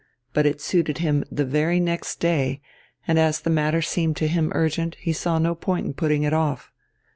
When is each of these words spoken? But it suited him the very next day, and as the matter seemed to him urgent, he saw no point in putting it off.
But 0.33 0.47
it 0.47 0.59
suited 0.59 0.97
him 0.97 1.23
the 1.31 1.45
very 1.45 1.79
next 1.79 2.19
day, 2.19 2.59
and 3.07 3.19
as 3.19 3.41
the 3.41 3.51
matter 3.51 3.83
seemed 3.83 4.17
to 4.17 4.27
him 4.27 4.51
urgent, 4.55 4.95
he 4.95 5.13
saw 5.13 5.37
no 5.37 5.53
point 5.53 5.85
in 5.85 5.93
putting 5.93 6.23
it 6.23 6.33
off. 6.33 6.71